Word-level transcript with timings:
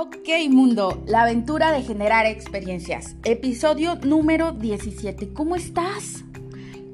Ok 0.00 0.28
mundo, 0.48 1.02
la 1.08 1.22
aventura 1.22 1.72
de 1.72 1.82
generar 1.82 2.24
experiencias. 2.24 3.16
Episodio 3.24 3.96
número 3.96 4.52
17. 4.52 5.32
¿Cómo 5.32 5.56
estás? 5.56 6.22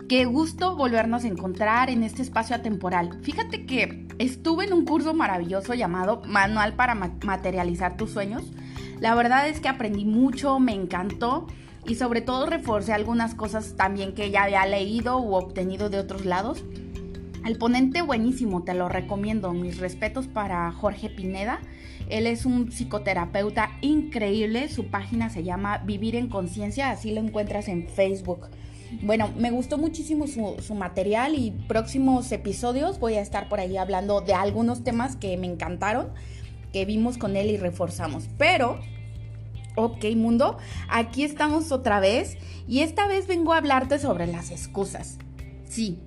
Qué 0.09 0.25
gusto 0.25 0.75
volvernos 0.75 1.25
a 1.25 1.29
encontrar 1.29 1.91
en 1.91 2.03
este 2.03 2.23
espacio 2.23 2.57
atemporal. 2.57 3.21
Fíjate 3.23 3.67
que 3.67 4.09
estuve 4.19 4.65
en 4.65 4.73
un 4.73 4.87
curso 4.87 5.13
maravilloso 5.13 5.75
llamado 5.75 6.23
Manual 6.25 6.77
para 6.77 6.95
materializar 6.95 7.99
tus 7.99 8.11
sueños. 8.11 8.45
La 9.01 9.15
verdad 9.15 9.49
es 9.49 9.61
que 9.61 9.69
aprendí 9.69 10.07
mucho, 10.07 10.59
me 10.59 10.73
encantó 10.73 11.47
y 11.87 11.97
sobre 11.97 12.23
todo 12.23 12.47
reforcé 12.47 12.95
algunas 12.95 13.35
cosas 13.35 13.75
también 13.77 14.15
que 14.15 14.31
ya 14.31 14.45
había 14.45 14.65
leído 14.65 15.19
u 15.19 15.35
obtenido 15.35 15.91
de 15.91 15.99
otros 15.99 16.25
lados. 16.25 16.65
El 17.45 17.59
ponente 17.59 18.01
buenísimo, 18.01 18.63
te 18.63 18.73
lo 18.73 18.89
recomiendo. 18.89 19.53
Mis 19.53 19.77
respetos 19.77 20.27
para 20.27 20.73
Jorge 20.73 21.11
Pineda. 21.11 21.61
Él 22.09 22.27
es 22.27 22.45
un 22.45 22.71
psicoterapeuta 22.71 23.71
increíble. 23.81 24.69
Su 24.69 24.87
página 24.87 25.31
se 25.31 25.45
llama 25.45 25.79
Vivir 25.79 26.17
en 26.17 26.29
Conciencia, 26.29 26.91
así 26.91 27.13
lo 27.13 27.21
encuentras 27.21 27.69
en 27.69 27.89
Facebook. 27.89 28.49
Bueno, 29.03 29.33
me 29.37 29.51
gustó 29.51 29.79
muchísimo 29.79 30.27
su, 30.27 30.75
material 30.75 31.35
y 31.35 31.51
próximos 31.51 32.31
episodios 32.33 32.99
voy 32.99 33.15
a 33.15 33.21
estar 33.21 33.49
por 33.49 33.61
ahí 33.61 33.77
hablando 33.77 34.21
de 34.21 34.35
algunos 34.35 34.85
temas 34.85 35.17
que 35.17 35.37
me 35.37 35.47
encantaron, 35.47 36.09
que 36.73 36.85
vimos 36.85 37.19
con 37.19 37.37
él 37.37 37.51
y 37.51 37.57
reforzamos. 37.57 38.29
Pero, 38.39 38.79
ok 39.77 40.05
mundo, 40.17 40.59
aquí 40.89 41.25
estamos 41.25 41.73
otra 41.73 42.01
vez 42.01 42.37
y 42.69 42.81
esta 42.81 43.07
vez 43.07 43.27
vengo 43.27 43.53
a 43.53 43.59
hablarte 43.59 43.99
sobre 43.99 44.27
las 44.27 44.51
excusas. 44.51 45.19
Sí, 45.69 45.99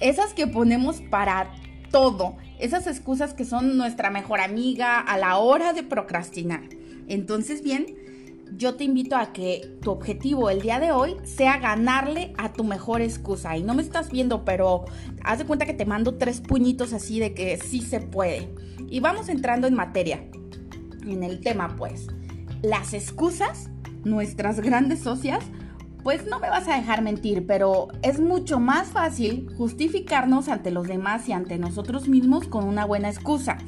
esas 0.00 0.34
que 0.34 0.46
ponemos 0.46 1.00
para 1.10 1.50
todo, 1.90 2.36
esas 2.58 2.86
excusas 2.86 3.34
que 3.34 3.44
son 3.44 3.76
nuestra 3.76 4.10
mejor 4.10 4.40
amiga 4.40 4.98
a 5.00 5.18
la 5.18 5.38
hora 5.38 5.72
de 5.72 5.82
procrastinar. 5.82 6.62
Entonces, 7.08 7.62
bien, 7.62 7.86
yo 8.56 8.74
te 8.76 8.84
invito 8.84 9.16
a 9.16 9.32
que 9.32 9.76
tu 9.82 9.90
objetivo 9.90 10.50
el 10.50 10.60
día 10.60 10.78
de 10.78 10.92
hoy 10.92 11.16
sea 11.24 11.58
ganarle 11.58 12.32
a 12.38 12.52
tu 12.52 12.64
mejor 12.64 13.00
excusa. 13.00 13.56
Y 13.56 13.62
no 13.62 13.74
me 13.74 13.82
estás 13.82 14.10
viendo, 14.10 14.44
pero 14.44 14.84
haz 15.24 15.38
de 15.38 15.46
cuenta 15.46 15.66
que 15.66 15.74
te 15.74 15.84
mando 15.84 16.14
tres 16.14 16.40
puñitos 16.40 16.92
así 16.92 17.18
de 17.18 17.34
que 17.34 17.58
sí 17.58 17.80
se 17.80 18.00
puede. 18.00 18.48
Y 18.88 19.00
vamos 19.00 19.28
entrando 19.28 19.66
en 19.66 19.74
materia, 19.74 20.24
en 21.06 21.22
el 21.22 21.40
tema 21.40 21.74
pues. 21.76 22.06
Las 22.62 22.94
excusas, 22.94 23.70
nuestras 24.04 24.60
grandes 24.60 25.00
socias, 25.00 25.44
pues 26.06 26.24
no 26.24 26.38
me 26.38 26.48
vas 26.48 26.68
a 26.68 26.76
dejar 26.76 27.02
mentir, 27.02 27.48
pero 27.48 27.88
es 28.00 28.20
mucho 28.20 28.60
más 28.60 28.86
fácil 28.86 29.48
justificarnos 29.58 30.46
ante 30.46 30.70
los 30.70 30.86
demás 30.86 31.28
y 31.28 31.32
ante 31.32 31.58
nosotros 31.58 32.06
mismos 32.06 32.46
con 32.46 32.62
una 32.62 32.84
buena 32.84 33.08
excusa. 33.08 33.58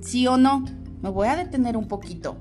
¿Sí 0.00 0.26
o 0.26 0.36
no? 0.36 0.66
Me 1.00 1.08
voy 1.08 1.28
a 1.28 1.36
detener 1.36 1.74
un 1.74 1.88
poquito. 1.88 2.36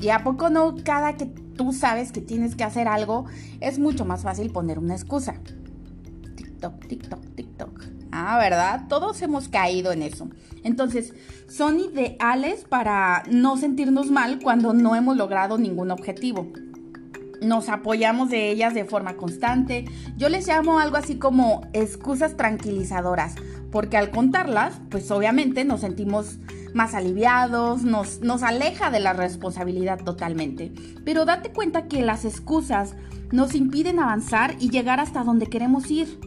¿Y 0.00 0.08
a 0.08 0.24
poco 0.24 0.48
no 0.48 0.76
cada 0.82 1.18
que 1.18 1.26
tú 1.26 1.74
sabes 1.74 2.10
que 2.10 2.22
tienes 2.22 2.56
que 2.56 2.64
hacer 2.64 2.88
algo, 2.88 3.26
es 3.60 3.78
mucho 3.78 4.06
más 4.06 4.22
fácil 4.22 4.50
poner 4.50 4.78
una 4.78 4.94
excusa? 4.94 5.42
TikTok, 6.34 6.86
TikTok, 6.86 7.34
TikTok. 7.34 7.84
Ah, 8.12 8.38
¿verdad? 8.38 8.86
Todos 8.88 9.20
hemos 9.20 9.50
caído 9.50 9.92
en 9.92 10.00
eso. 10.00 10.30
Entonces, 10.64 11.12
son 11.48 11.80
ideales 11.80 12.64
para 12.64 13.24
no 13.30 13.58
sentirnos 13.58 14.10
mal 14.10 14.38
cuando 14.42 14.72
no 14.72 14.96
hemos 14.96 15.18
logrado 15.18 15.58
ningún 15.58 15.90
objetivo 15.90 16.50
nos 17.40 17.68
apoyamos 17.68 18.30
de 18.30 18.50
ellas 18.50 18.74
de 18.74 18.84
forma 18.84 19.16
constante. 19.16 19.84
Yo 20.16 20.28
les 20.28 20.46
llamo 20.46 20.78
algo 20.78 20.96
así 20.96 21.18
como 21.18 21.66
excusas 21.72 22.36
tranquilizadoras, 22.36 23.34
porque 23.70 23.96
al 23.96 24.10
contarlas, 24.10 24.80
pues 24.90 25.10
obviamente 25.10 25.64
nos 25.64 25.80
sentimos 25.80 26.38
más 26.74 26.94
aliviados, 26.94 27.82
nos, 27.82 28.20
nos 28.20 28.42
aleja 28.42 28.90
de 28.90 29.00
la 29.00 29.12
responsabilidad 29.12 30.02
totalmente. 30.04 30.72
Pero 31.04 31.24
date 31.24 31.50
cuenta 31.50 31.88
que 31.88 32.02
las 32.02 32.24
excusas 32.24 32.94
nos 33.32 33.54
impiden 33.54 33.98
avanzar 33.98 34.56
y 34.58 34.70
llegar 34.70 35.00
hasta 35.00 35.24
donde 35.24 35.46
queremos 35.46 35.90
ir. 35.90 36.20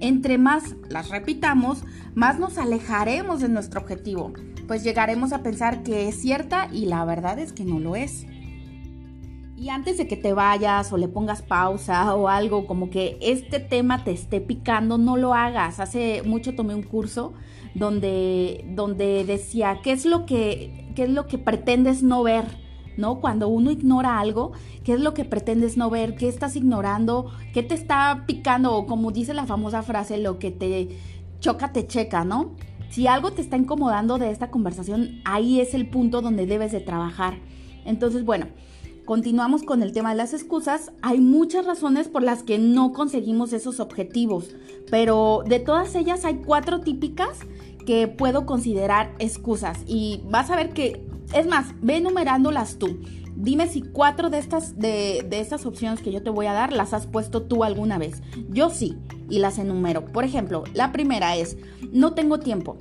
Entre 0.00 0.36
más 0.36 0.74
las 0.88 1.10
repitamos, 1.10 1.84
más 2.14 2.38
nos 2.38 2.58
alejaremos 2.58 3.40
de 3.40 3.48
nuestro 3.48 3.80
objetivo, 3.80 4.32
pues 4.66 4.82
llegaremos 4.82 5.32
a 5.32 5.42
pensar 5.42 5.82
que 5.82 6.08
es 6.08 6.20
cierta 6.20 6.68
y 6.72 6.86
la 6.86 7.04
verdad 7.04 7.38
es 7.38 7.52
que 7.52 7.64
no 7.64 7.78
lo 7.78 7.94
es. 7.94 8.26
Y 9.56 9.68
antes 9.68 9.98
de 9.98 10.08
que 10.08 10.16
te 10.16 10.32
vayas 10.32 10.92
o 10.92 10.96
le 10.96 11.08
pongas 11.08 11.42
pausa 11.42 12.14
o 12.14 12.28
algo 12.28 12.66
como 12.66 12.90
que 12.90 13.18
este 13.20 13.60
tema 13.60 14.02
te 14.02 14.10
esté 14.10 14.40
picando, 14.40 14.98
no 14.98 15.16
lo 15.16 15.34
hagas. 15.34 15.78
Hace 15.78 16.22
mucho 16.22 16.54
tomé 16.54 16.74
un 16.74 16.82
curso 16.82 17.34
donde, 17.74 18.64
donde 18.74 19.24
decía 19.24 19.80
qué 19.82 19.92
es 19.92 20.04
lo 20.04 20.26
que, 20.26 20.90
qué 20.96 21.04
es 21.04 21.10
lo 21.10 21.26
que 21.26 21.38
pretendes 21.38 22.02
no 22.02 22.22
ver. 22.22 22.44
¿no? 22.96 23.20
Cuando 23.20 23.48
uno 23.48 23.70
ignora 23.70 24.18
algo, 24.18 24.52
¿qué 24.84 24.94
es 24.94 25.00
lo 25.00 25.14
que 25.14 25.24
pretendes 25.24 25.76
no 25.76 25.88
ver? 25.90 26.14
¿Qué 26.14 26.28
estás 26.28 26.56
ignorando? 26.56 27.30
¿Qué 27.54 27.62
te 27.62 27.74
está 27.74 28.24
picando? 28.26 28.74
O 28.74 28.86
como 28.86 29.12
dice 29.12 29.32
la 29.34 29.46
famosa 29.46 29.82
frase, 29.82 30.18
lo 30.18 30.38
que 30.38 30.50
te 30.50 30.88
choca, 31.40 31.72
te 31.72 31.86
checa, 31.86 32.24
¿no? 32.24 32.52
Si 32.90 33.06
algo 33.06 33.32
te 33.32 33.40
está 33.40 33.56
incomodando 33.56 34.18
de 34.18 34.30
esta 34.30 34.50
conversación, 34.50 35.22
ahí 35.24 35.60
es 35.60 35.72
el 35.72 35.88
punto 35.88 36.20
donde 36.20 36.44
debes 36.44 36.72
de 36.72 36.80
trabajar. 36.80 37.38
Entonces, 37.86 38.24
bueno, 38.24 38.46
continuamos 39.12 39.62
con 39.62 39.82
el 39.82 39.92
tema 39.92 40.08
de 40.08 40.16
las 40.16 40.32
excusas, 40.32 40.90
hay 41.02 41.20
muchas 41.20 41.66
razones 41.66 42.08
por 42.08 42.22
las 42.22 42.42
que 42.42 42.58
no 42.58 42.94
conseguimos 42.94 43.52
esos 43.52 43.78
objetivos, 43.78 44.56
pero 44.90 45.42
de 45.46 45.60
todas 45.60 45.94
ellas 45.96 46.24
hay 46.24 46.36
cuatro 46.36 46.80
típicas 46.80 47.40
que 47.84 48.08
puedo 48.08 48.46
considerar 48.46 49.14
excusas 49.18 49.80
y 49.86 50.22
vas 50.30 50.50
a 50.50 50.56
ver 50.56 50.70
que, 50.70 51.06
es 51.34 51.46
más, 51.46 51.74
ve 51.82 51.98
enumerándolas 51.98 52.78
tú. 52.78 53.00
Dime 53.36 53.68
si 53.68 53.82
cuatro 53.82 54.30
de 54.30 54.38
estas, 54.38 54.78
de, 54.78 55.26
de 55.28 55.40
estas 55.40 55.66
opciones 55.66 56.00
que 56.00 56.10
yo 56.10 56.22
te 56.22 56.30
voy 56.30 56.46
a 56.46 56.54
dar 56.54 56.72
las 56.72 56.94
has 56.94 57.06
puesto 57.06 57.42
tú 57.42 57.64
alguna 57.64 57.98
vez. 57.98 58.22
Yo 58.48 58.70
sí, 58.70 58.96
y 59.28 59.40
las 59.40 59.58
enumero. 59.58 60.06
Por 60.06 60.24
ejemplo, 60.24 60.64
la 60.72 60.90
primera 60.90 61.36
es, 61.36 61.58
no 61.92 62.14
tengo 62.14 62.38
tiempo. 62.38 62.78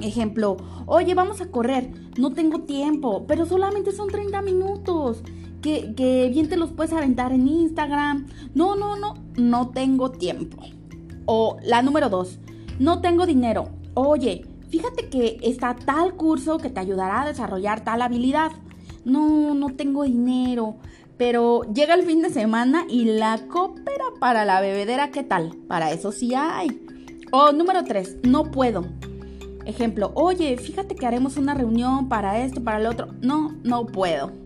Ejemplo, 0.00 0.56
oye, 0.86 1.14
vamos 1.14 1.40
a 1.40 1.52
correr, 1.52 1.92
no 2.18 2.32
tengo 2.32 2.62
tiempo, 2.62 3.24
pero 3.28 3.46
solamente 3.46 3.92
son 3.92 4.08
30 4.08 4.42
minutos. 4.42 5.22
Que, 5.64 6.28
bien 6.30 6.50
te 6.50 6.58
los 6.58 6.72
puedes 6.72 6.92
aventar 6.92 7.32
en 7.32 7.48
Instagram. 7.48 8.26
No, 8.54 8.76
no, 8.76 8.96
no, 8.96 9.14
no 9.38 9.70
tengo 9.70 10.10
tiempo. 10.10 10.62
O 11.24 11.56
la 11.62 11.80
número 11.80 12.10
dos, 12.10 12.38
no 12.78 13.00
tengo 13.00 13.24
dinero. 13.24 13.70
Oye, 13.94 14.44
fíjate 14.68 15.08
que 15.08 15.38
está 15.40 15.74
tal 15.74 16.16
curso 16.16 16.58
que 16.58 16.68
te 16.68 16.80
ayudará 16.80 17.22
a 17.22 17.26
desarrollar 17.28 17.82
tal 17.82 18.02
habilidad. 18.02 18.52
No, 19.06 19.54
no 19.54 19.70
tengo 19.70 20.02
dinero. 20.02 20.76
Pero 21.16 21.62
llega 21.72 21.94
el 21.94 22.02
fin 22.02 22.20
de 22.20 22.28
semana 22.28 22.84
y 22.86 23.06
la 23.06 23.46
cópera 23.48 24.04
para 24.20 24.44
la 24.44 24.60
bebedera, 24.60 25.12
¿qué 25.12 25.22
tal? 25.22 25.56
Para 25.66 25.92
eso 25.92 26.12
sí 26.12 26.34
hay. 26.34 26.84
O 27.32 27.52
número 27.52 27.84
tres, 27.84 28.18
no 28.22 28.50
puedo. 28.50 28.84
Ejemplo, 29.64 30.12
oye, 30.14 30.58
fíjate 30.58 30.94
que 30.94 31.06
haremos 31.06 31.38
una 31.38 31.54
reunión 31.54 32.10
para 32.10 32.44
esto, 32.44 32.62
para 32.62 32.80
lo 32.80 32.90
otro. 32.90 33.14
No, 33.22 33.54
no 33.62 33.86
puedo. 33.86 34.43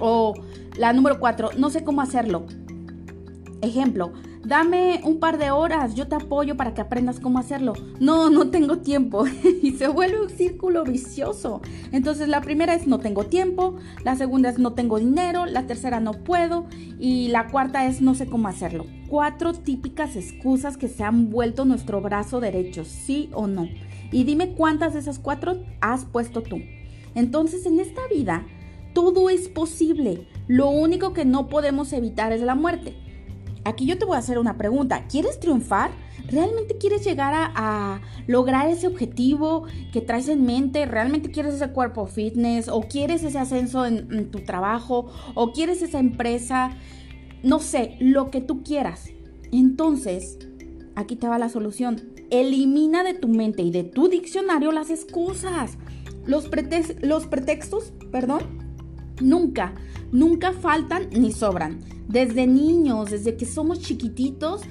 O 0.00 0.34
la 0.76 0.92
número 0.92 1.18
cuatro, 1.20 1.50
no 1.56 1.70
sé 1.70 1.84
cómo 1.84 2.00
hacerlo. 2.00 2.46
Ejemplo, 3.62 4.12
dame 4.44 5.00
un 5.04 5.18
par 5.20 5.38
de 5.38 5.50
horas, 5.50 5.94
yo 5.94 6.06
te 6.06 6.16
apoyo 6.16 6.56
para 6.56 6.74
que 6.74 6.80
aprendas 6.80 7.20
cómo 7.20 7.38
hacerlo. 7.38 7.72
No, 7.98 8.30
no 8.30 8.50
tengo 8.50 8.78
tiempo. 8.78 9.24
y 9.62 9.72
se 9.72 9.88
vuelve 9.88 10.20
un 10.20 10.30
círculo 10.30 10.84
vicioso. 10.84 11.62
Entonces 11.92 12.28
la 12.28 12.40
primera 12.40 12.74
es 12.74 12.86
no 12.86 12.98
tengo 12.98 13.24
tiempo, 13.24 13.76
la 14.04 14.16
segunda 14.16 14.50
es 14.50 14.58
no 14.58 14.74
tengo 14.74 14.98
dinero, 14.98 15.46
la 15.46 15.66
tercera 15.66 16.00
no 16.00 16.12
puedo 16.12 16.66
y 16.98 17.28
la 17.28 17.48
cuarta 17.48 17.86
es 17.86 18.00
no 18.00 18.14
sé 18.14 18.26
cómo 18.26 18.48
hacerlo. 18.48 18.86
Cuatro 19.08 19.52
típicas 19.52 20.16
excusas 20.16 20.76
que 20.76 20.88
se 20.88 21.04
han 21.04 21.30
vuelto 21.30 21.64
nuestro 21.64 22.00
brazo 22.00 22.40
derecho, 22.40 22.84
sí 22.84 23.30
o 23.32 23.46
no. 23.46 23.68
Y 24.12 24.24
dime 24.24 24.52
cuántas 24.52 24.92
de 24.92 25.00
esas 25.00 25.18
cuatro 25.18 25.62
has 25.80 26.04
puesto 26.04 26.42
tú. 26.42 26.60
Entonces 27.14 27.64
en 27.66 27.80
esta 27.80 28.02
vida 28.12 28.44
todo 28.94 29.28
es 29.28 29.48
posible. 29.48 30.26
Lo 30.48 30.70
único 30.70 31.12
que 31.12 31.24
no 31.24 31.48
podemos 31.48 31.92
evitar 31.92 32.32
es 32.32 32.40
la 32.40 32.54
muerte. 32.54 32.94
Aquí 33.64 33.86
yo 33.86 33.98
te 33.98 34.04
voy 34.04 34.16
a 34.16 34.20
hacer 34.20 34.38
una 34.38 34.56
pregunta. 34.56 35.06
¿Quieres 35.08 35.40
triunfar? 35.40 35.90
¿Realmente 36.28 36.78
quieres 36.78 37.04
llegar 37.04 37.32
a, 37.34 38.00
lograr 38.26 38.68
ese 38.68 38.86
objetivo 38.86 39.64
que 39.92 40.00
traes 40.00 40.28
en 40.28 40.44
mente? 40.44 40.86
¿Realmente 40.86 41.30
quieres 41.30 41.54
ese 41.54 41.70
cuerpo 41.70 42.06
fitness? 42.06 42.68
¿O 42.68 42.82
quieres 42.82 43.24
ese 43.24 43.38
ascenso 43.38 43.86
en, 43.86 44.30
tu 44.30 44.40
trabajo? 44.40 45.10
¿O 45.34 45.52
quieres 45.52 45.82
esa 45.82 45.98
empresa? 45.98 46.72
No 47.42 47.58
sé, 47.58 47.96
lo 48.00 48.30
que 48.30 48.40
tú 48.40 48.62
quieras. 48.62 49.10
Entonces, 49.52 50.38
aquí 50.94 51.16
te 51.16 51.28
va 51.28 51.38
la 51.38 51.48
solución. 51.48 52.02
Elimina 52.30 53.02
de 53.02 53.14
tu 53.14 53.28
mente 53.28 53.62
y 53.62 53.70
de 53.70 53.84
tu 53.84 54.08
diccionario 54.08 54.72
las 54.72 54.90
excusas, 54.90 55.76
los, 56.26 56.50
los 57.02 57.26
pretextos, 57.26 57.92
perdón, 58.10 58.63
Nunca, 59.20 59.74
nunca 60.12 60.52
faltan 60.52 61.08
ni 61.10 61.32
sobran. 61.32 61.80
Desde 62.08 62.46
niños, 62.46 63.10
desde 63.10 63.36
que 63.36 63.46
somos 63.46 63.80
chiquititos, 63.80 64.62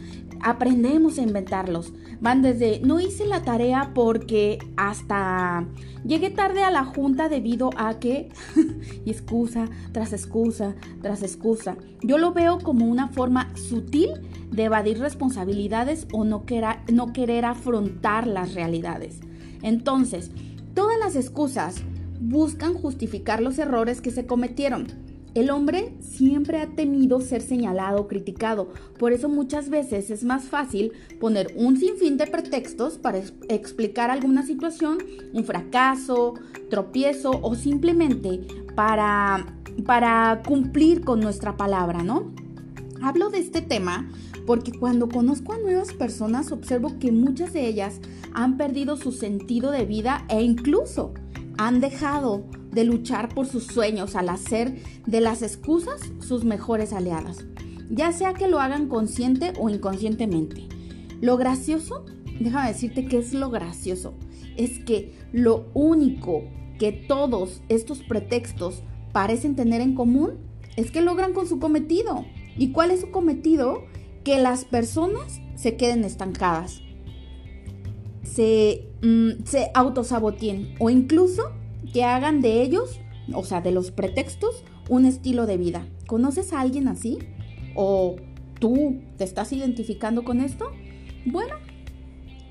aprendemos 0.44 1.18
a 1.18 1.24
inventarlos. 1.24 1.94
Van 2.22 2.42
desde 2.42 2.80
no 2.82 3.00
hice 3.00 3.26
la 3.26 3.42
tarea 3.42 3.92
porque 3.94 4.60
hasta 4.78 5.66
llegué 6.06 6.30
tarde 6.30 6.64
a 6.64 6.72
la 6.72 6.86
junta 6.86 7.30
debido 7.30 7.70
a 7.76 8.00
que 8.00 8.30
y 9.06 9.10
excusa 9.10 9.70
tras 9.92 10.14
excusa 10.14 10.76
tras 11.02 11.24
excusa. 11.24 11.78
Yo 12.02 12.18
lo 12.18 12.34
veo 12.34 12.60
como 12.60 12.86
una 12.86 13.08
forma 13.08 13.56
sutil 13.56 14.10
de 14.52 14.66
evadir 14.66 15.00
responsabilidades 15.00 16.08
o 16.14 16.24
no, 16.24 16.44
no 16.92 17.14
querer 17.14 17.46
afrontar 17.46 18.28
las 18.28 18.54
realidades. 18.54 19.20
Entonces, 19.62 20.32
todas 20.74 21.00
las 21.00 21.16
excusas 21.16 21.84
buscan 22.30 22.74
justificar 22.74 23.42
los 23.42 23.58
errores 23.60 24.02
que 24.02 24.12
se 24.12 24.26
cometieron 24.26 24.88
el 25.34 25.50
hombre 25.50 25.96
siempre 26.00 26.62
ha 26.62 26.68
temido 26.68 27.20
ser 27.20 27.42
señalado 27.42 28.02
o 28.02 28.08
criticado, 28.08 28.70
por 29.00 29.14
eso 29.14 29.30
muchas 29.30 29.70
veces 29.70 30.12
es 30.12 30.24
más 30.24 30.44
fácil 30.44 30.92
poner 31.20 31.54
un 31.56 31.76
sinfín 31.78 32.18
de 32.18 32.28
pretextos 32.28 33.00
para 33.00 33.18
explicar 33.50 34.12
alguna 34.12 34.46
situación, 34.46 35.00
un 35.34 35.44
fracaso, 35.44 36.36
tropiezo 36.70 37.32
o 37.42 37.56
simplemente 37.56 38.42
para, 38.76 39.58
para 39.88 40.44
cumplir 40.46 41.02
con 41.02 41.20
nuestra 41.20 41.58
palabra, 41.58 42.04
¿no? 42.04 42.32
Hablo 43.02 43.32
de 43.32 43.40
este 43.40 43.62
tema 43.62 44.08
porque 44.46 44.72
cuando 44.72 45.10
conozco 45.10 45.54
a 45.54 45.58
nuevas 45.58 45.94
personas 45.94 46.52
observo 46.52 47.00
que 47.00 47.12
muchas 47.12 47.54
de 47.54 47.68
ellas 47.68 48.00
han 48.34 48.56
perdido 48.56 48.98
su 48.98 49.12
sentido 49.12 49.72
de 49.72 49.86
vida 49.86 50.26
e 50.30 50.44
incluso 50.44 51.14
han 51.58 51.80
dejado 51.80 52.44
de 52.72 52.84
luchar 52.84 53.34
por 53.34 53.46
sus 53.46 53.66
sueños 53.68 54.16
al 54.16 54.30
hacer 54.30 54.82
de 55.06 55.22
las 55.22 55.42
excusas 55.42 56.02
sus 56.20 56.44
mejores 56.44 56.94
aliadas, 56.94 57.46
ya 57.90 58.12
sea 58.12 58.34
que 58.34 58.48
lo 58.48 58.60
hagan 58.60 58.88
consciente 58.88 59.54
o 59.60 59.70
inconscientemente. 59.70 60.68
Lo 61.22 61.38
gracioso, 61.38 62.06
déjame 62.40 62.70
decirte 62.70 63.06
que 63.06 63.18
es 63.18 63.34
lo 63.34 63.50
gracioso, 63.50 64.14
es 64.58 64.80
que 64.80 65.14
lo 65.32 65.70
único 65.74 66.44
que 66.80 66.92
todos 66.92 67.62
estos 67.70 68.04
pretextos 68.04 68.84
parecen 69.12 69.56
tener 69.56 69.82
en 69.82 69.96
común 69.96 70.40
es 70.76 70.92
que 70.92 71.02
logran 71.02 71.34
con 71.34 71.48
su 71.48 71.60
cometido. 71.60 72.26
¿Y 72.58 72.72
cuál 72.72 72.92
es 72.92 73.02
su 73.02 73.12
cometido? 73.12 73.84
Que 74.24 74.40
las 74.40 74.66
personas 74.66 75.40
se 75.56 75.76
queden 75.76 76.04
estancadas, 76.04 76.82
se, 78.34 78.90
mm, 79.02 79.46
se 79.46 79.70
autosaboteen 79.74 80.76
o 80.80 80.90
incluso 80.90 81.52
que 81.94 82.04
hagan 82.04 82.42
de 82.42 82.62
ellos, 82.62 83.00
o 83.34 83.44
sea, 83.44 83.62
de 83.62 83.72
los 83.72 83.92
pretextos, 83.92 84.64
un 84.90 85.06
estilo 85.06 85.46
de 85.46 85.58
vida. 85.58 85.88
¿Conoces 86.08 86.54
a 86.54 86.62
alguien 86.62 86.88
así? 86.88 87.20
¿O 87.76 88.16
tú 88.60 89.02
te 89.18 89.24
estás 89.24 89.54
identificando 89.54 90.24
con 90.24 90.42
esto? 90.42 90.72
Bueno, 91.26 91.56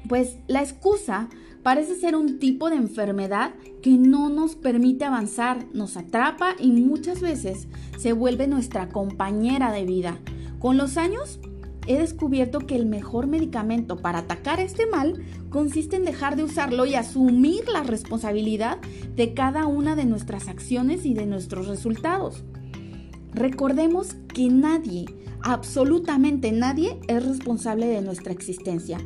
pues 0.08 0.38
la 0.46 0.62
excusa 0.62 1.28
parece 1.62 1.96
ser 1.96 2.16
un 2.16 2.38
tipo 2.38 2.70
de 2.70 2.76
enfermedad 2.76 3.54
que 3.82 3.92
no 3.92 4.28
nos 4.28 4.54
permite 4.54 5.04
avanzar, 5.04 5.66
nos 5.72 5.96
atrapa 5.96 6.54
y 6.58 6.70
muchas 6.70 7.20
veces 7.20 7.68
se 7.98 8.12
vuelve 8.12 8.46
nuestra 8.46 8.88
compañera 8.88 9.72
de 9.72 9.84
vida. 9.84 10.18
Con 10.58 10.76
los 10.76 10.96
años 10.96 11.40
he 11.86 11.98
descubierto 11.98 12.60
que 12.60 12.76
el 12.76 12.86
mejor 12.86 13.26
medicamento 13.26 13.96
para 13.96 14.20
atacar 14.20 14.60
este 14.60 14.86
mal 14.86 15.24
consiste 15.50 15.96
en 15.96 16.04
dejar 16.04 16.36
de 16.36 16.44
usarlo 16.44 16.86
y 16.86 16.94
asumir 16.94 17.68
la 17.68 17.82
responsabilidad 17.82 18.78
de 19.16 19.34
cada 19.34 19.66
una 19.66 19.96
de 19.96 20.04
nuestras 20.04 20.48
acciones 20.48 21.04
y 21.04 21.14
de 21.14 21.26
nuestros 21.26 21.66
resultados. 21.66 22.44
Recordemos 23.34 24.14
que 24.34 24.48
nadie, 24.48 25.06
absolutamente 25.42 26.52
nadie, 26.52 26.98
es 27.08 27.26
responsable 27.26 27.86
de 27.86 28.02
nuestra 28.02 28.32
existencia. 28.32 28.98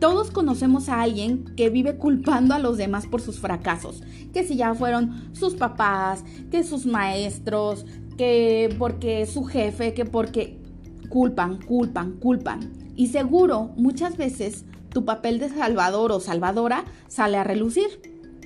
Todos 0.00 0.30
conocemos 0.30 0.88
a 0.88 1.02
alguien 1.02 1.44
que 1.56 1.70
vive 1.70 1.96
culpando 1.96 2.54
a 2.54 2.60
los 2.60 2.78
demás 2.78 3.06
por 3.06 3.20
sus 3.20 3.40
fracasos, 3.40 4.02
que 4.32 4.44
si 4.44 4.56
ya 4.56 4.74
fueron 4.74 5.34
sus 5.34 5.54
papás, 5.54 6.24
que 6.50 6.62
sus 6.62 6.86
maestros, 6.86 7.84
que 8.16 8.74
porque 8.78 9.26
su 9.26 9.44
jefe, 9.44 9.94
que 9.94 10.04
porque 10.04 10.58
culpan, 11.08 11.60
culpan, 11.62 12.12
culpan. 12.12 12.72
Y 12.96 13.08
seguro 13.08 13.70
muchas 13.76 14.16
veces 14.16 14.64
tu 14.90 15.04
papel 15.04 15.38
de 15.38 15.48
salvador 15.48 16.12
o 16.12 16.20
salvadora 16.20 16.84
sale 17.08 17.36
a 17.36 17.44
relucir. 17.44 17.86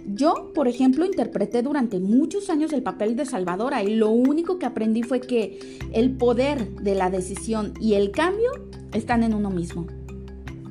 Yo, 0.06 0.52
por 0.52 0.66
ejemplo, 0.66 1.04
interpreté 1.04 1.62
durante 1.62 2.00
muchos 2.00 2.50
años 2.50 2.72
el 2.72 2.82
papel 2.82 3.14
de 3.14 3.24
salvadora 3.24 3.82
y 3.84 3.94
lo 3.94 4.10
único 4.10 4.58
que 4.58 4.66
aprendí 4.66 5.02
fue 5.02 5.20
que 5.20 5.78
el 5.92 6.16
poder 6.16 6.74
de 6.76 6.94
la 6.94 7.08
decisión 7.08 7.74
y 7.80 7.94
el 7.94 8.10
cambio 8.10 8.50
están 8.92 9.22
en 9.22 9.32
uno 9.32 9.50
mismo. 9.50 9.86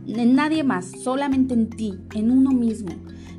En 0.08 0.36
nadie 0.36 0.64
más, 0.64 0.92
solamente 1.02 1.54
en 1.54 1.70
ti, 1.70 1.98
en 2.14 2.30
uno 2.30 2.52
mismo. 2.52 2.92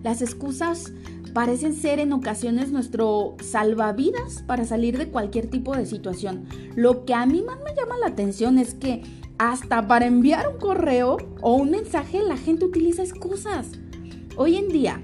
Las 0.02 0.22
excusas 0.22 0.92
parecen 1.32 1.74
ser 1.74 1.98
en 1.98 2.12
ocasiones 2.12 2.70
nuestro 2.72 3.36
salvavidas 3.42 4.42
para 4.46 4.64
salir 4.64 4.98
de 4.98 5.08
cualquier 5.08 5.48
tipo 5.48 5.74
de 5.74 5.86
situación. 5.86 6.46
Lo 6.76 7.04
que 7.04 7.14
a 7.14 7.26
mí 7.26 7.42
más 7.42 7.58
me 7.64 7.74
llama 7.74 7.98
la 7.98 8.08
atención 8.08 8.58
es 8.58 8.74
que 8.74 9.02
hasta 9.38 9.88
para 9.88 10.06
enviar 10.06 10.48
un 10.48 10.58
correo 10.58 11.16
o 11.40 11.54
un 11.54 11.70
mensaje 11.70 12.22
la 12.22 12.36
gente 12.36 12.64
utiliza 12.64 13.02
excusas. 13.02 13.72
Hoy 14.36 14.56
en 14.56 14.68
día, 14.68 15.02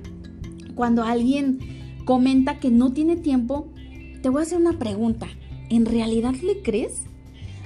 cuando 0.75 1.03
alguien 1.03 1.59
comenta 2.05 2.61
que 2.61 2.71
no 2.71 2.93
tiene 2.93 3.17
tiempo, 3.17 3.73
te 4.23 4.29
voy 4.29 4.41
a 4.41 4.43
hacer 4.43 4.59
una 4.59 4.79
pregunta. 4.79 5.27
¿En 5.71 5.87
realidad 5.87 6.35
le 6.35 6.63
crees? 6.63 7.05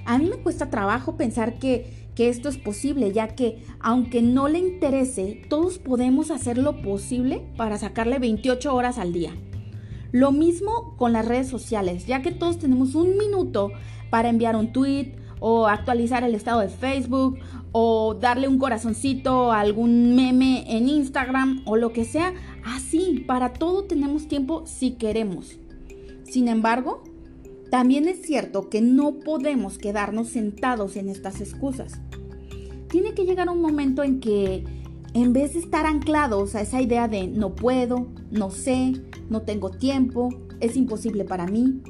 A 0.05 0.19
mí 0.19 0.27
me 0.29 0.37
cuesta 0.37 0.71
trabajo 0.71 1.17
pensar 1.17 1.59
que 1.59 2.02
que 2.15 2.29
esto 2.29 2.49
es 2.49 2.59
posible, 2.59 3.13
ya 3.13 3.29
que 3.29 3.63
aunque 3.81 4.23
no 4.23 4.49
le 4.49 4.59
interese, 4.59 5.43
todos 5.49 5.79
podemos 5.79 6.31
hacer 6.31 6.59
lo 6.59 6.83
posible 6.83 7.43
para 7.57 7.79
sacarle 7.79 8.19
28 8.19 8.75
horas 8.75 8.99
al 8.99 9.13
día. 9.13 9.33
Lo 10.11 10.31
mismo 10.31 10.95
con 10.99 11.13
las 11.13 11.27
redes 11.27 11.49
sociales, 11.49 12.07
ya 12.07 12.21
que 12.21 12.33
todos 12.33 12.59
tenemos 12.59 12.95
un 12.95 13.17
minuto 13.17 13.71
para 14.11 14.29
enviar 14.29 14.57
un 14.57 14.73
tweet 14.73 15.15
o 15.41 15.67
actualizar 15.67 16.23
el 16.23 16.35
estado 16.35 16.61
de 16.61 16.69
Facebook 16.69 17.39
o 17.73 18.15
darle 18.15 18.47
un 18.47 18.59
corazoncito 18.59 19.51
a 19.51 19.61
algún 19.61 20.15
meme 20.15 20.65
en 20.69 20.89
Instagram 20.89 21.63
o 21.65 21.77
lo 21.77 21.93
que 21.93 22.05
sea. 22.05 22.35
Así, 22.65 23.25
para 23.27 23.55
todo 23.55 23.85
tenemos 23.85 24.29
tiempo 24.29 24.65
si 24.67 24.93
queremos. 24.93 25.59
Sin 26.25 26.49
embargo, 26.49 27.03
también 27.73 28.07
es 28.07 28.21
cierto 28.21 28.69
que 28.69 28.83
no 28.83 29.21
podemos 29.21 29.79
quedarnos 29.79 30.29
sentados 30.29 30.95
en 30.97 31.09
estas 31.09 31.41
excusas. 31.41 32.03
Tiene 32.91 33.15
que 33.15 33.25
llegar 33.25 33.49
un 33.49 33.63
momento 33.63 34.03
en 34.03 34.21
que, 34.21 34.63
en 35.15 35.33
vez 35.33 35.55
de 35.55 35.61
estar 35.61 35.87
anclados 35.87 36.55
a 36.55 36.61
esa 36.61 36.83
idea 36.83 37.09
de 37.09 37.29
no 37.29 37.55
puedo, 37.55 38.09
no 38.31 38.51
sé, 38.51 38.93
no 39.31 39.41
tengo 39.41 39.71
tiempo, 39.71 40.29
es 40.61 40.77
imposible 40.77 41.25
para 41.25 41.47
mí, 41.47 41.81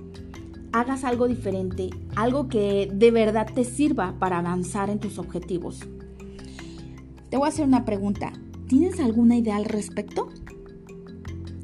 hagas 0.71 1.02
algo 1.02 1.26
diferente, 1.26 1.90
algo 2.14 2.47
que 2.47 2.88
de 2.95 3.11
verdad 3.11 3.49
te 3.52 3.64
sirva 3.64 4.21
para 4.21 4.38
avanzar 4.38 4.88
en 4.88 5.00
tus 5.00 5.18
objetivos. 5.18 5.80
Te 7.28 7.37
voy 7.37 7.47
a 7.47 7.49
hacer 7.49 7.66
una 7.66 7.85
pregunta. 7.85 8.33
¿Tienes 8.68 9.00
alguna 9.00 9.37
idea 9.37 9.56
al 9.56 9.64
respecto? 9.64 10.28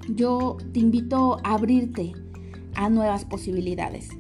Yo 0.09 0.57
te 0.73 0.81
invito 0.81 1.38
a 1.45 1.54
abrirte 1.54 2.14
a 2.78 2.88
nuevas 2.88 3.25
posibilidades. 3.25 4.11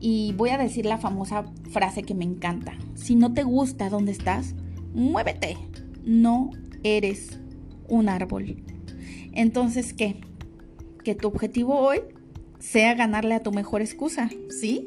Y 0.00 0.32
voy 0.36 0.50
a 0.50 0.58
decir 0.58 0.86
la 0.86 0.98
famosa 0.98 1.44
frase 1.70 2.04
que 2.04 2.14
me 2.14 2.24
encanta. 2.24 2.78
Si 2.94 3.16
no 3.16 3.34
te 3.34 3.42
gusta 3.42 3.90
dónde 3.90 4.12
estás, 4.12 4.54
muévete. 4.94 5.58
No 6.04 6.50
eres 6.84 7.40
un 7.88 8.08
árbol. 8.08 8.62
Entonces, 9.32 9.92
¿qué? 9.92 10.20
Que 11.02 11.16
tu 11.16 11.26
objetivo 11.26 11.74
hoy 11.74 12.02
sea 12.60 12.94
ganarle 12.94 13.34
a 13.34 13.42
tu 13.42 13.50
mejor 13.50 13.82
excusa, 13.82 14.30
¿sí? 14.48 14.86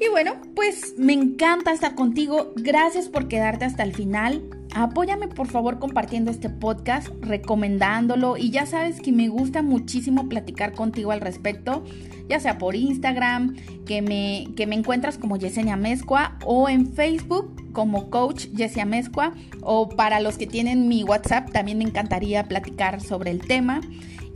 Y 0.00 0.08
bueno, 0.10 0.36
pues 0.54 0.94
me 0.96 1.12
encanta 1.12 1.72
estar 1.72 1.94
contigo. 1.94 2.52
Gracias 2.56 3.08
por 3.08 3.28
quedarte 3.28 3.64
hasta 3.64 3.82
el 3.82 3.92
final. 3.92 4.42
Apóyame 4.74 5.28
por 5.28 5.48
favor 5.48 5.78
compartiendo 5.78 6.30
este 6.30 6.50
podcast, 6.50 7.08
recomendándolo 7.22 8.36
y 8.36 8.50
ya 8.50 8.66
sabes 8.66 9.00
que 9.00 9.12
me 9.12 9.28
gusta 9.28 9.62
muchísimo 9.62 10.28
platicar 10.28 10.74
contigo 10.74 11.10
al 11.10 11.20
respecto, 11.22 11.84
ya 12.28 12.38
sea 12.38 12.58
por 12.58 12.76
Instagram, 12.76 13.56
que 13.86 14.02
me, 14.02 14.48
que 14.56 14.66
me 14.66 14.74
encuentras 14.74 15.16
como 15.16 15.38
Yesenia 15.38 15.76
Mezcua 15.76 16.38
o 16.44 16.68
en 16.68 16.92
Facebook 16.92 17.72
como 17.72 18.10
Coach 18.10 18.48
Yesenia 18.48 18.84
Mezcua 18.84 19.32
o 19.62 19.88
para 19.88 20.20
los 20.20 20.36
que 20.36 20.46
tienen 20.46 20.86
mi 20.86 21.02
WhatsApp 21.02 21.50
también 21.50 21.78
me 21.78 21.84
encantaría 21.84 22.44
platicar 22.44 23.00
sobre 23.00 23.30
el 23.30 23.40
tema 23.40 23.80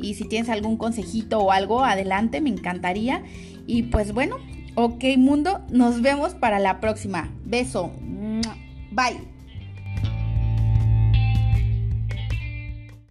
y 0.01 0.15
si 0.15 0.25
tienes 0.25 0.49
algún 0.49 0.77
consejito 0.77 1.39
o 1.39 1.53
algo, 1.53 1.85
adelante, 1.85 2.41
me 2.41 2.51
encantaría. 2.51 3.23
Y 3.67 3.85
pues 3.85 4.13
bueno, 4.13 4.37
ok 4.75 5.05
mundo, 5.19 5.61
nos 5.71 6.03
vemos 6.03 6.35
para 6.35 6.59
la 6.59 6.81
próxima. 6.81 7.29
Beso. 7.45 7.91
Bye. 8.91 9.32